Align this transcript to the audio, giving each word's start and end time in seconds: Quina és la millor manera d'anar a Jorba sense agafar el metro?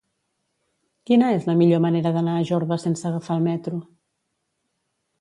Quina 1.09 1.29
és 1.35 1.45
la 1.51 1.55
millor 1.59 1.83
manera 1.87 2.13
d'anar 2.17 2.39
a 2.39 2.49
Jorba 2.53 2.81
sense 2.87 3.07
agafar 3.13 3.39
el 3.39 3.49
metro? 3.53 3.81